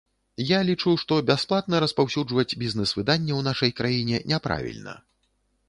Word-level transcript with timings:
Я 0.51 0.59
лічу, 0.69 0.93
што 1.01 1.13
бясплатна 1.27 1.81
распаўсюджваць 1.83 2.57
бізнэс-выданне 2.63 3.31
ў 3.35 3.41
нашай 3.51 3.71
краіне 3.83 4.17
няправільна. 4.33 4.99